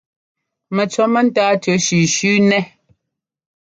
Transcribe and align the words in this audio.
Mɛcʉɔ 0.75 1.03
mɛ́táa 1.13 1.53
tʉ 1.61 1.71
shʉ̌shʉ̌ 1.85 2.35
nɛ́. 2.49 2.61